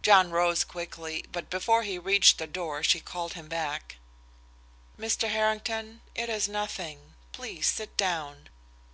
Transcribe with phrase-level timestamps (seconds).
[0.00, 3.96] John rose quickly, but before he reached the door she called him back.
[4.98, 5.28] "Mr.
[5.28, 7.16] Harrington, it is nothing.
[7.34, 8.48] Please sit down."